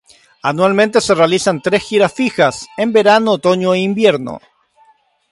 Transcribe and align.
Anualmente 0.41 0.99
se 0.99 1.13
realizan 1.13 1.61
tres 1.61 1.83
giras 1.83 2.11
fijas: 2.11 2.65
en 2.75 2.91
verano, 2.91 3.33
otoño 3.33 3.75
e 3.75 3.81
invierno. 3.81 4.41